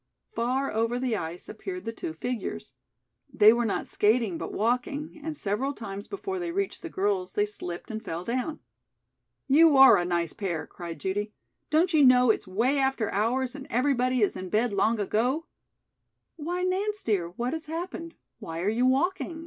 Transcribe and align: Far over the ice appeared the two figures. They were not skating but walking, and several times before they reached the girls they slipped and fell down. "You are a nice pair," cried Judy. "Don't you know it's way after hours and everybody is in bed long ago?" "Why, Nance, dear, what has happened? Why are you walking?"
Far 0.33 0.73
over 0.73 0.97
the 0.97 1.15
ice 1.15 1.47
appeared 1.47 1.85
the 1.85 1.91
two 1.93 2.13
figures. 2.13 2.73
They 3.31 3.53
were 3.53 3.65
not 3.67 3.85
skating 3.85 4.35
but 4.39 4.51
walking, 4.51 5.21
and 5.23 5.37
several 5.37 5.73
times 5.73 6.07
before 6.07 6.39
they 6.39 6.51
reached 6.51 6.81
the 6.81 6.89
girls 6.89 7.33
they 7.33 7.45
slipped 7.45 7.91
and 7.91 8.03
fell 8.03 8.23
down. 8.23 8.61
"You 9.45 9.77
are 9.77 9.97
a 9.97 10.03
nice 10.05 10.33
pair," 10.33 10.65
cried 10.65 10.99
Judy. 10.99 11.33
"Don't 11.69 11.93
you 11.93 12.03
know 12.03 12.31
it's 12.31 12.47
way 12.47 12.79
after 12.79 13.11
hours 13.11 13.53
and 13.53 13.67
everybody 13.69 14.21
is 14.21 14.35
in 14.35 14.49
bed 14.49 14.73
long 14.73 14.99
ago?" 14.99 15.45
"Why, 16.35 16.63
Nance, 16.63 17.03
dear, 17.03 17.29
what 17.29 17.53
has 17.53 17.67
happened? 17.67 18.15
Why 18.39 18.61
are 18.61 18.69
you 18.69 18.87
walking?" 18.87 19.39